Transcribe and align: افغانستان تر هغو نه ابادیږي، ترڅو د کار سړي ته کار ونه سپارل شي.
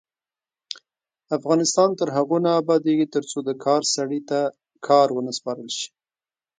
افغانستان 1.37 1.89
تر 1.99 2.07
هغو 2.15 2.37
نه 2.45 2.51
ابادیږي، 2.61 3.05
ترڅو 3.15 3.37
د 3.47 3.49
کار 3.65 3.81
سړي 3.95 4.19
ته 4.29 4.39
کار 4.87 5.07
ونه 5.11 5.31
سپارل 5.37 5.69
شي. 5.77 5.87